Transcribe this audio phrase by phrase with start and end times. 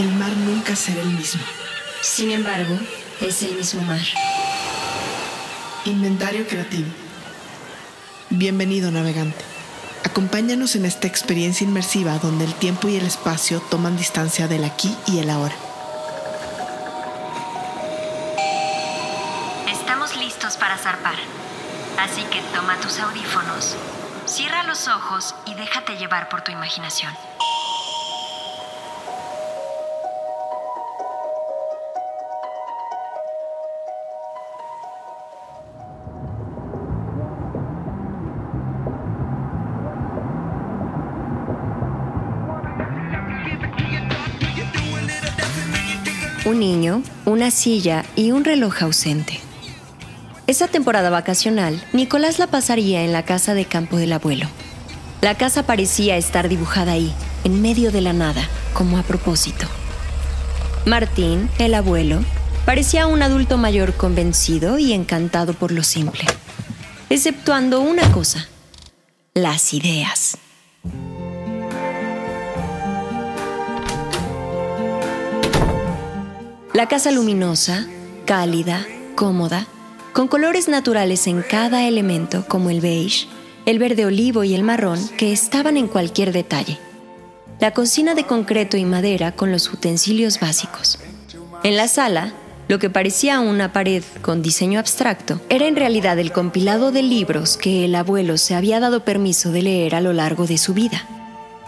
[0.00, 1.42] el mar nunca será el mismo.
[2.00, 2.74] Sin embargo,
[3.20, 4.00] es el mismo mar.
[5.84, 6.88] Inventario creativo.
[8.30, 9.44] Bienvenido navegante.
[10.04, 14.96] Acompáñanos en esta experiencia inmersiva donde el tiempo y el espacio toman distancia del aquí
[15.06, 15.54] y el ahora.
[19.70, 21.16] Estamos listos para zarpar.
[21.98, 23.76] Así que toma tus audífonos,
[24.24, 27.12] cierra los ojos y déjate llevar por tu imaginación.
[46.46, 49.38] Un niño, una silla y un reloj ausente.
[50.46, 54.46] Esa temporada vacacional, Nicolás la pasaría en la casa de campo del abuelo.
[55.20, 57.12] La casa parecía estar dibujada ahí,
[57.44, 59.66] en medio de la nada, como a propósito.
[60.86, 62.24] Martín, el abuelo,
[62.64, 66.24] parecía un adulto mayor convencido y encantado por lo simple,
[67.10, 68.48] exceptuando una cosa,
[69.34, 70.38] las ideas.
[76.80, 77.86] La casa luminosa,
[78.24, 79.66] cálida, cómoda,
[80.14, 83.28] con colores naturales en cada elemento como el beige,
[83.66, 86.78] el verde olivo y el marrón que estaban en cualquier detalle.
[87.58, 90.98] La cocina de concreto y madera con los utensilios básicos.
[91.64, 92.32] En la sala,
[92.66, 97.58] lo que parecía una pared con diseño abstracto era en realidad el compilado de libros
[97.58, 101.06] que el abuelo se había dado permiso de leer a lo largo de su vida.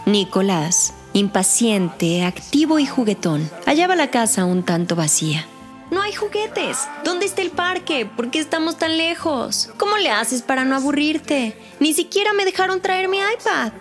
[0.07, 5.45] Nicolás, impaciente, activo y juguetón, hallaba la casa un tanto vacía.
[5.91, 6.79] No hay juguetes.
[7.03, 8.07] ¿Dónde está el parque?
[8.07, 9.69] ¿Por qué estamos tan lejos?
[9.77, 11.55] ¿Cómo le haces para no aburrirte?
[11.79, 13.71] Ni siquiera me dejaron traer mi iPad.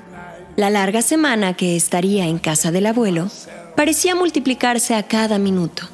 [0.57, 3.31] La larga semana que estaría en casa del abuelo
[3.77, 5.89] parecía multiplicarse a cada minuto.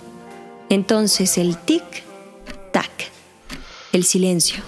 [0.69, 2.91] Entonces el tic-tac,
[3.93, 4.60] el silencio,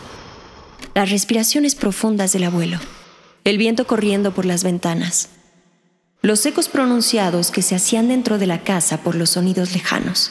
[0.94, 2.78] las respiraciones profundas del abuelo,
[3.42, 5.28] el viento corriendo por las ventanas,
[6.22, 10.31] los ecos pronunciados que se hacían dentro de la casa por los sonidos lejanos.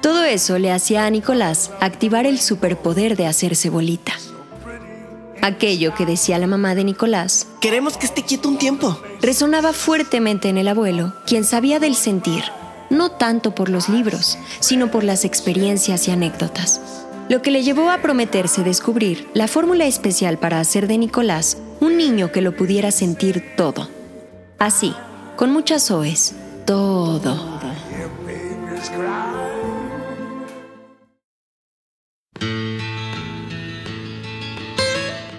[0.00, 4.12] Todo eso le hacía a Nicolás activar el superpoder de hacerse bolita.
[5.42, 9.00] Aquello que decía la mamá de Nicolás Queremos que esté quieto un tiempo.
[9.20, 12.44] resonaba fuertemente en el abuelo, quien sabía del sentir,
[12.90, 16.80] no tanto por los libros, sino por las experiencias y anécdotas.
[17.32, 21.96] Lo que le llevó a prometerse descubrir la fórmula especial para hacer de Nicolás un
[21.96, 23.88] niño que lo pudiera sentir todo.
[24.58, 24.92] Así,
[25.36, 26.34] con muchas oes,
[26.66, 27.58] todo.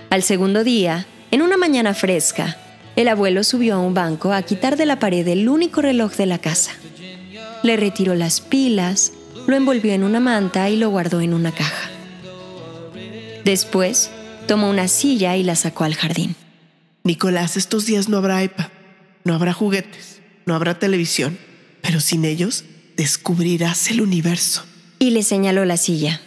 [0.10, 2.58] Al segundo día, en una mañana fresca,
[2.96, 6.26] el abuelo subió a un banco a quitar de la pared el único reloj de
[6.26, 6.72] la casa.
[7.62, 9.14] Le retiró las pilas,
[9.48, 11.90] lo envolvió en una manta y lo guardó en una caja.
[13.44, 14.10] Después,
[14.48, 16.36] tomó una silla y la sacó al jardín.
[17.04, 18.68] Nicolás, estos días no habrá iPad,
[19.24, 21.38] no habrá juguetes, no habrá televisión,
[21.82, 22.64] pero sin ellos
[22.96, 24.64] descubrirás el universo.
[25.00, 26.22] Y le señaló la silla.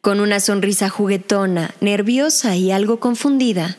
[0.00, 3.76] Con una sonrisa juguetona, nerviosa y algo confundida,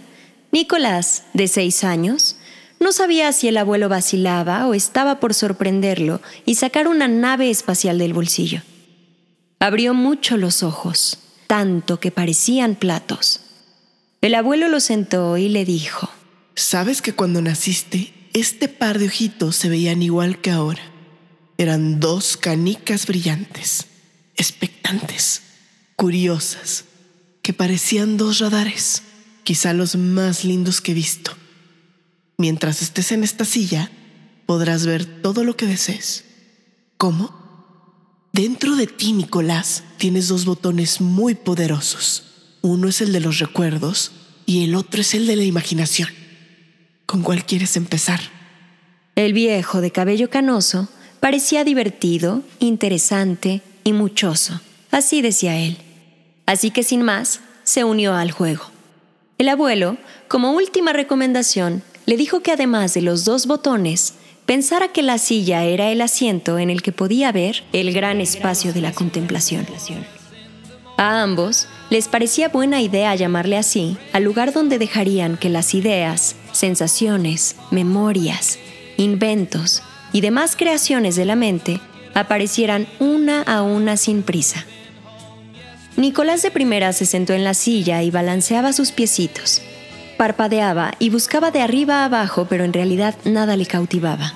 [0.52, 2.36] Nicolás, de seis años,
[2.82, 8.00] no sabía si el abuelo vacilaba o estaba por sorprenderlo y sacar una nave espacial
[8.00, 8.64] del bolsillo.
[9.60, 13.42] Abrió mucho los ojos, tanto que parecían platos.
[14.22, 16.10] El abuelo lo sentó y le dijo,
[16.56, 20.82] ¿Sabes que cuando naciste, este par de ojitos se veían igual que ahora?
[21.60, 23.86] Eran dos canicas brillantes,
[24.38, 25.44] expectantes,
[25.96, 26.86] curiosas,
[27.44, 29.04] que parecían dos radares,
[29.44, 31.38] quizá los más lindos que he visto.
[32.42, 33.92] Mientras estés en esta silla,
[34.48, 36.26] podrás ver todo lo que desees.
[36.98, 37.32] ¿Cómo?
[38.34, 42.58] Dentro de ti, Nicolás, tienes dos botones muy poderosos.
[42.62, 44.12] Uno es el de los recuerdos
[44.48, 46.10] y el otro es el de la imaginación.
[47.06, 48.20] ¿Con cuál quieres empezar?
[49.16, 50.90] El viejo de cabello canoso
[51.20, 54.62] parecía divertido, interesante y muchoso.
[54.90, 55.78] Así decía él.
[56.48, 58.64] Así que sin más, se unió al juego.
[59.38, 59.98] El abuelo,
[60.28, 64.16] como última recomendación, le dijo que además de los dos botones,
[64.46, 68.74] pensara que la silla era el asiento en el que podía ver el gran espacio
[68.74, 69.66] de la contemplación.
[70.98, 76.36] A ambos les parecía buena idea llamarle así al lugar donde dejarían que las ideas,
[76.52, 78.60] sensaciones, memorias,
[78.98, 79.82] inventos
[80.12, 81.80] y demás creaciones de la mente
[82.14, 84.66] aparecieran una a una sin prisa.
[85.96, 89.62] Nicolás de primera se sentó en la silla y balanceaba sus piecitos.
[90.22, 94.36] Parpadeaba y buscaba de arriba a abajo, pero en realidad nada le cautivaba.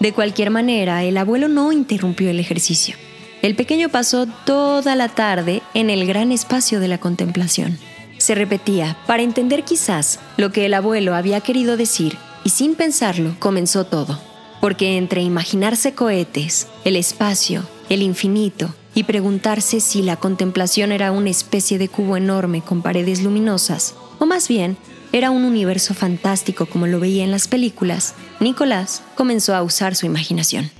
[0.00, 2.96] De cualquier manera, el abuelo no interrumpió el ejercicio.
[3.40, 7.78] El pequeño pasó toda la tarde en el gran espacio de la contemplación.
[8.18, 13.36] Se repetía para entender quizás lo que el abuelo había querido decir y sin pensarlo
[13.38, 14.18] comenzó todo.
[14.60, 21.30] Porque entre imaginarse cohetes, el espacio, el infinito y preguntarse si la contemplación era una
[21.30, 24.76] especie de cubo enorme con paredes luminosas, o más bien
[25.16, 30.04] era un universo fantástico como lo veía en las películas, Nicolás comenzó a usar su
[30.04, 30.70] imaginación.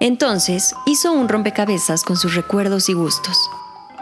[0.00, 3.38] Entonces hizo un rompecabezas con sus recuerdos y gustos.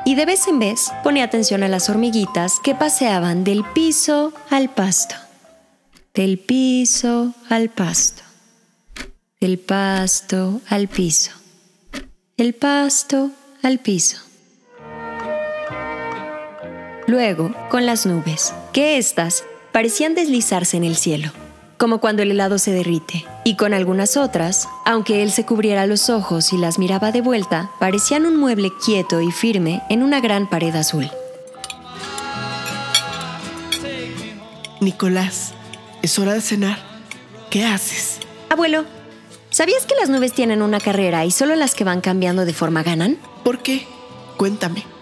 [0.07, 4.71] Y de vez en vez ponía atención a las hormiguitas que paseaban del piso al
[4.71, 5.15] pasto.
[6.15, 8.23] Del piso al pasto.
[9.41, 11.33] Del pasto al piso.
[12.39, 13.31] El pasto
[13.63, 14.19] al piso.
[17.07, 21.33] Luego, con las nubes, que éstas parecían deslizarse en el cielo
[21.85, 26.09] como cuando el helado se derrite, y con algunas otras, aunque él se cubriera los
[26.09, 30.49] ojos y las miraba de vuelta, parecían un mueble quieto y firme en una gran
[30.49, 31.11] pared azul.
[34.81, 35.53] Nicolás,
[36.03, 36.79] es hora de cenar.
[37.51, 38.19] ¿Qué haces?
[38.51, 38.85] Abuelo,
[39.51, 42.83] ¿sabías que las nubes tienen una carrera y solo las que van cambiando de forma
[42.83, 43.19] ganan?
[43.43, 43.87] ¿Por qué?
[44.37, 44.94] Cuéntame.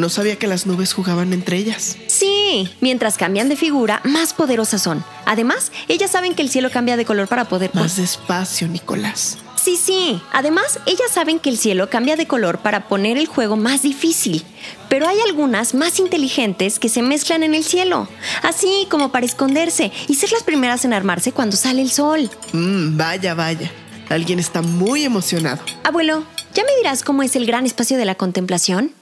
[0.00, 1.98] No sabía que las nubes jugaban entre ellas.
[2.06, 5.04] Sí, mientras cambian de figura, más poderosas son.
[5.26, 7.70] Además, ellas saben que el cielo cambia de color para poder...
[7.74, 9.36] Más despacio, Nicolás.
[9.62, 10.18] Sí, sí.
[10.32, 14.42] Además, ellas saben que el cielo cambia de color para poner el juego más difícil.
[14.88, 18.08] Pero hay algunas más inteligentes que se mezclan en el cielo,
[18.42, 22.30] así como para esconderse y ser las primeras en armarse cuando sale el sol.
[22.54, 23.70] Mmm, vaya, vaya.
[24.08, 25.60] Alguien está muy emocionado.
[25.84, 26.24] Abuelo,
[26.54, 28.94] ¿ya me dirás cómo es el gran espacio de la contemplación?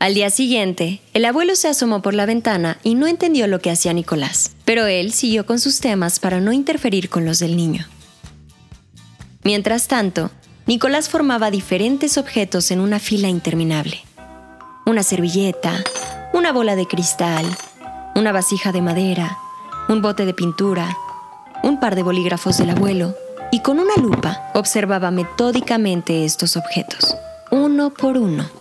[0.00, 3.70] Al día siguiente, el abuelo se asomó por la ventana y no entendió lo que
[3.70, 7.86] hacía Nicolás, pero él siguió con sus temas para no interferir con los del niño.
[9.44, 10.30] Mientras tanto,
[10.64, 14.00] Nicolás formaba diferentes objetos en una fila interminable.
[14.86, 15.84] Una servilleta,
[16.32, 17.44] una bola de cristal,
[18.14, 19.36] una vasija de madera,
[19.90, 20.96] un bote de pintura,
[21.62, 23.14] un par de bolígrafos del abuelo,
[23.52, 27.14] y con una lupa observaba metódicamente estos objetos,
[27.50, 28.59] uno por uno.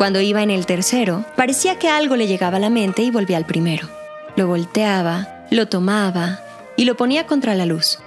[0.00, 3.36] Cuando iba en el tercero, parecía que algo le llegaba a la mente y volvía
[3.36, 3.86] al primero.
[4.34, 6.40] Lo volteaba, lo tomaba
[6.78, 7.98] y lo ponía contra la luz.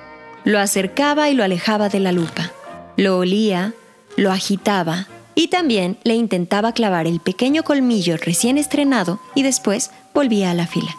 [0.43, 2.49] Lo acercaba y lo alejaba de la lupa.
[2.97, 3.73] Lo olía,
[4.17, 5.05] lo agitaba
[5.35, 10.65] y también le intentaba clavar el pequeño colmillo recién estrenado y después volvía a la
[10.65, 10.95] fila.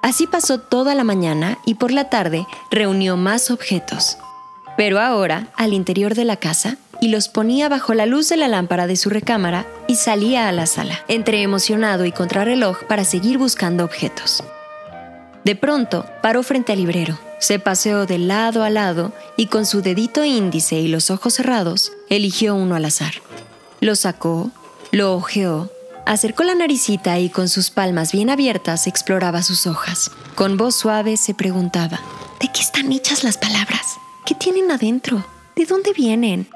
[0.00, 4.16] Así pasó toda la mañana y por la tarde reunió más objetos.
[4.78, 8.46] Pero ahora, al interior de la casa, y los ponía bajo la luz de la
[8.46, 13.38] lámpara de su recámara y salía a la sala, entre emocionado y contrarreloj para seguir
[13.38, 14.44] buscando objetos.
[15.42, 19.82] De pronto, paró frente al librero, se paseó de lado a lado y con su
[19.82, 23.14] dedito índice y los ojos cerrados, eligió uno al azar.
[23.80, 24.52] Lo sacó,
[24.92, 25.72] lo ojeó,
[26.06, 30.12] acercó la naricita y con sus palmas bien abiertas exploraba sus hojas.
[30.36, 32.00] Con voz suave se preguntaba,
[32.38, 33.98] ¿de qué están hechas las palabras?
[34.24, 35.26] ¿Qué tienen adentro?
[35.56, 36.48] ¿De dónde vienen?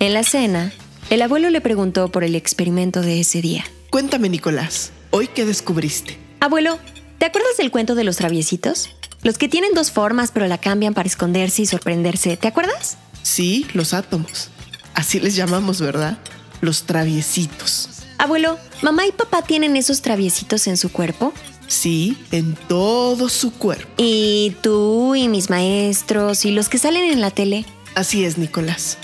[0.00, 0.72] En la cena,
[1.10, 3.64] el abuelo le preguntó por el experimento de ese día.
[3.90, 6.16] Cuéntame, Nicolás, ¿hoy qué descubriste?
[6.38, 6.78] Abuelo,
[7.18, 8.90] ¿te acuerdas del cuento de los traviesitos?
[9.24, 12.96] Los que tienen dos formas pero la cambian para esconderse y sorprenderse, ¿te acuerdas?
[13.24, 14.50] Sí, los átomos.
[14.94, 16.18] Así les llamamos, ¿verdad?
[16.60, 17.88] Los traviesitos.
[18.18, 21.32] Abuelo, ¿mamá y papá tienen esos traviesitos en su cuerpo?
[21.66, 23.88] Sí, en todo su cuerpo.
[23.96, 27.66] ¿Y tú y mis maestros y los que salen en la tele?
[27.96, 28.96] Así es, Nicolás.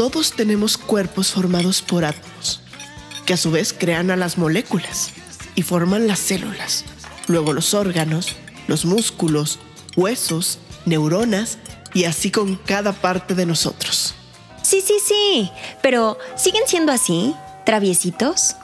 [0.00, 2.62] Todos tenemos cuerpos formados por átomos,
[3.26, 5.10] que a su vez crean a las moléculas
[5.54, 6.86] y forman las células,
[7.26, 8.34] luego los órganos,
[8.66, 9.58] los músculos,
[9.96, 11.58] huesos, neuronas
[11.92, 14.14] y así con cada parte de nosotros.
[14.62, 15.50] Sí, sí, sí,
[15.82, 17.34] pero ¿siguen siendo así?
[17.66, 18.56] ¿Traviesitos?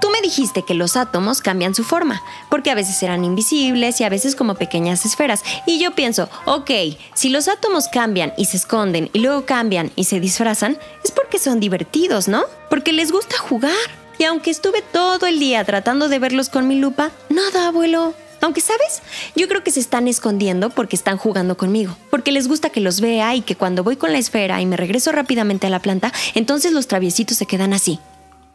[0.00, 4.04] Tú me dijiste que los átomos cambian su forma, porque a veces eran invisibles y
[4.04, 5.42] a veces como pequeñas esferas.
[5.66, 6.70] Y yo pienso, ok,
[7.14, 11.38] si los átomos cambian y se esconden y luego cambian y se disfrazan, es porque
[11.38, 12.44] son divertidos, ¿no?
[12.68, 13.72] Porque les gusta jugar.
[14.18, 18.14] Y aunque estuve todo el día tratando de verlos con mi lupa, nada, abuelo.
[18.42, 19.02] Aunque, ¿sabes?
[19.34, 23.00] Yo creo que se están escondiendo porque están jugando conmigo, porque les gusta que los
[23.00, 26.12] vea y que cuando voy con la esfera y me regreso rápidamente a la planta,
[26.34, 27.98] entonces los traviesitos se quedan así,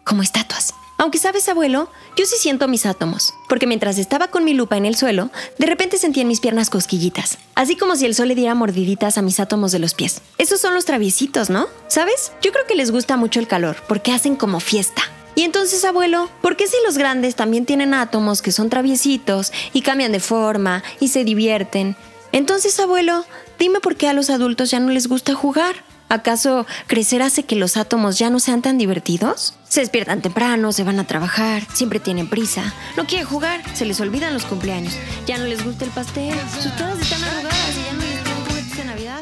[0.04, 4.54] como estatuas Aunque sabes, abuelo, yo sí siento mis átomos, porque mientras estaba con mi
[4.54, 8.14] lupa en el suelo, de repente sentí en mis piernas cosquillitas, así como si el
[8.14, 10.22] sol le diera mordiditas a mis átomos de los pies.
[10.38, 11.66] Esos son los traviesitos, ¿no?
[11.88, 12.34] ¿Sabes?
[12.44, 15.02] Yo creo que les gusta mucho el calor, porque hacen como fiesta.
[15.34, 19.82] Y entonces, abuelo, ¿por qué si los grandes también tienen átomos que son traviesitos y
[19.82, 21.96] cambian de forma y se divierten?
[22.32, 23.26] Entonces, abuelo,
[23.58, 25.78] dime por qué a los adultos ya no les gusta jugar.
[26.12, 29.54] ¿Acaso crecer hace que los átomos ya no sean tan divertidos?
[29.70, 34.02] Se despiertan temprano, se van a trabajar, siempre tienen prisa, no quieren jugar, se les
[34.02, 34.94] olvidan los cumpleaños,
[35.26, 38.46] ya no les gusta el pastel, sus todas están arrugadas y ya no les ponen
[38.46, 39.22] juguetes de Navidad.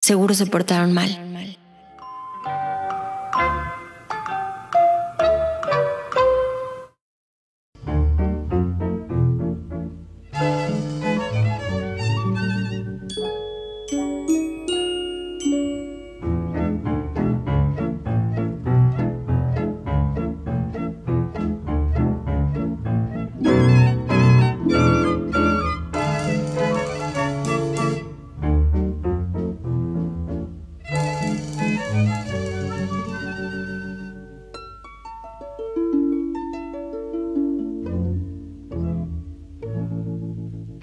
[0.00, 1.55] Seguro se portaron mal.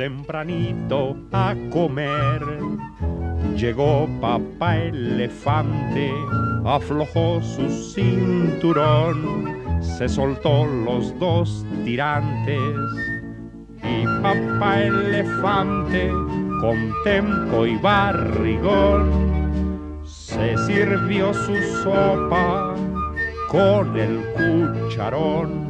[0.03, 2.41] Tempranito a comer.
[3.55, 6.11] Llegó papá elefante,
[6.65, 12.75] aflojó su cinturón, se soltó los dos tirantes.
[13.81, 16.09] Y papá elefante,
[16.59, 22.75] con tempo y barrigón, se sirvió su sopa
[23.47, 25.63] con el cucharón.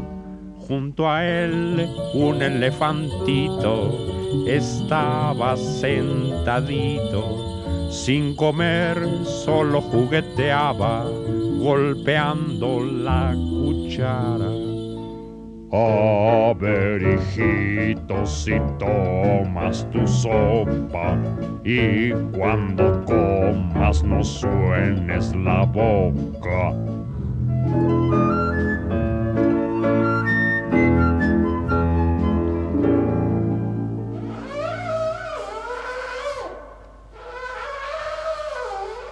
[0.68, 7.24] Junto a él un elefantito estaba sentadito,
[7.92, 11.06] sin comer, solo jugueteaba,
[11.60, 14.63] golpeando la cuchara.
[15.75, 21.18] A ver, hijito, si tomas tu sopa
[21.63, 26.74] y cuando comas no suenes la boca.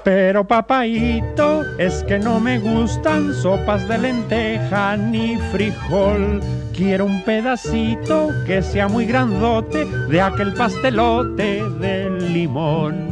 [0.03, 6.41] Pero papaito, es que no me gustan sopas de lenteja ni frijol.
[6.73, 13.11] Quiero un pedacito que sea muy grandote de aquel pastelote de limón.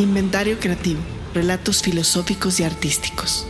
[0.00, 0.98] Inventario creativo,
[1.34, 3.46] relatos filosóficos y artísticos.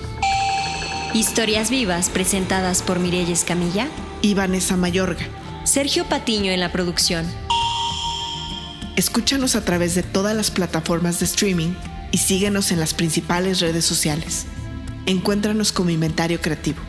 [1.15, 3.87] Historias vivas presentadas por Mirelles Camilla
[4.21, 5.25] y Vanessa Mayorga.
[5.63, 7.25] Sergio Patiño en la producción.
[8.97, 11.73] Escúchanos a través de todas las plataformas de streaming
[12.11, 14.47] y síguenos en las principales redes sociales.
[15.07, 16.81] Encuéntranos como Inventario Creativo.